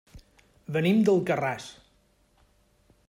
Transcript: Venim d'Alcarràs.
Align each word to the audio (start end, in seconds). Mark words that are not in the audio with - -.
Venim 0.77 1.03
d'Alcarràs. 1.09 1.69